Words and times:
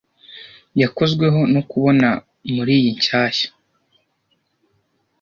yakozweho 0.81 1.39
no 1.53 1.61
kubona 1.69 2.07
muriyi 2.53 2.89
nshyashya 2.97 3.49